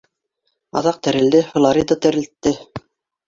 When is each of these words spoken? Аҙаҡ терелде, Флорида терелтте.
Аҙаҡ 0.79 0.95
терелде, 1.07 1.41
Флорида 1.51 1.97
терелтте. 2.07 2.55